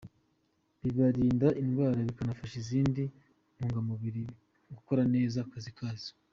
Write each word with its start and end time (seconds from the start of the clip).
Bibarinda 0.81 1.47
indwara, 1.61 1.99
bikanafasha 2.07 2.55
izindi 2.63 3.03
ntungamubiri 3.55 4.23
gukora 4.75 5.01
neza 5.13 5.37
akazi 5.45 5.71
kazo. 5.79 6.11